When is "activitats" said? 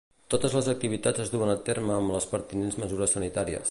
0.73-1.23